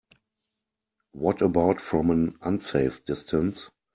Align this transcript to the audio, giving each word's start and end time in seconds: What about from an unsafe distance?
What 1.11 1.43
about 1.43 1.79
from 1.79 2.09
an 2.09 2.35
unsafe 2.41 3.05
distance? 3.05 3.69